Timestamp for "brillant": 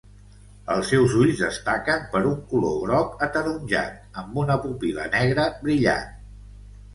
5.61-6.11